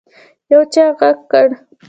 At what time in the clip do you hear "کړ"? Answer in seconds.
1.31-1.47